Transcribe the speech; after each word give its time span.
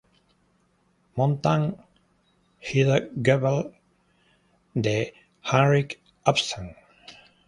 Montan 1.19 1.75
"Hedda 2.57 3.05
Gabler", 3.21 3.71
de 4.75 5.13
Henrik 5.43 6.01
Ibsen. 6.25 6.75